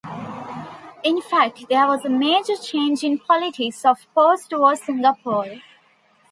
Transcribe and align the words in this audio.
In 1.03 1.21
fact, 1.21 1.69
there 1.69 1.85
was 1.85 2.03
a 2.03 2.09
major 2.09 2.55
change 2.55 3.03
in 3.03 3.19
politics 3.19 3.85
of 3.85 4.07
post-war 4.15 4.75
Singapore. 4.75 5.61